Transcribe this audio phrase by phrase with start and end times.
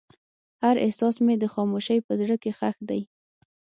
[0.63, 3.01] هر احساس مې د خاموشۍ په زړه کې ښخ دی.